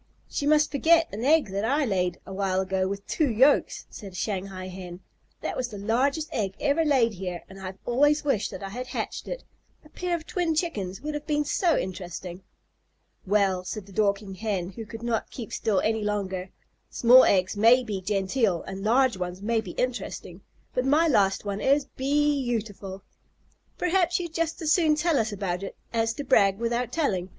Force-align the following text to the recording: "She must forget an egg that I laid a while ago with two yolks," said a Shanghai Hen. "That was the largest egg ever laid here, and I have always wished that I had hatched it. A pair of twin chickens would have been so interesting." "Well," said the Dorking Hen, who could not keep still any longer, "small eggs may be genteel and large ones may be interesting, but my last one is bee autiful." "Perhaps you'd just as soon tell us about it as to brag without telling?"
"She 0.27 0.47
must 0.47 0.71
forget 0.71 1.07
an 1.13 1.23
egg 1.23 1.51
that 1.51 1.63
I 1.63 1.85
laid 1.85 2.19
a 2.25 2.33
while 2.33 2.59
ago 2.59 2.87
with 2.87 3.05
two 3.05 3.29
yolks," 3.29 3.85
said 3.91 4.13
a 4.13 4.15
Shanghai 4.15 4.67
Hen. 4.67 5.01
"That 5.41 5.55
was 5.55 5.67
the 5.67 5.77
largest 5.77 6.27
egg 6.33 6.55
ever 6.59 6.83
laid 6.83 7.13
here, 7.13 7.43
and 7.47 7.59
I 7.59 7.67
have 7.67 7.77
always 7.85 8.25
wished 8.25 8.49
that 8.49 8.63
I 8.63 8.69
had 8.69 8.87
hatched 8.87 9.27
it. 9.27 9.43
A 9.85 9.89
pair 9.89 10.15
of 10.15 10.25
twin 10.25 10.55
chickens 10.55 11.01
would 11.01 11.13
have 11.13 11.27
been 11.27 11.45
so 11.45 11.77
interesting." 11.77 12.41
"Well," 13.27 13.63
said 13.63 13.85
the 13.85 13.91
Dorking 13.91 14.33
Hen, 14.33 14.71
who 14.71 14.87
could 14.87 15.03
not 15.03 15.29
keep 15.29 15.53
still 15.53 15.79
any 15.81 16.01
longer, 16.03 16.49
"small 16.89 17.23
eggs 17.23 17.55
may 17.55 17.83
be 17.83 18.01
genteel 18.01 18.63
and 18.63 18.83
large 18.83 19.17
ones 19.17 19.43
may 19.43 19.61
be 19.61 19.73
interesting, 19.73 20.41
but 20.73 20.83
my 20.83 21.07
last 21.07 21.45
one 21.45 21.61
is 21.61 21.85
bee 21.85 22.43
autiful." 22.49 23.03
"Perhaps 23.77 24.19
you'd 24.19 24.33
just 24.33 24.63
as 24.63 24.71
soon 24.71 24.95
tell 24.95 25.19
us 25.19 25.31
about 25.31 25.61
it 25.61 25.75
as 25.93 26.11
to 26.15 26.23
brag 26.23 26.57
without 26.57 26.91
telling?" 26.91 27.29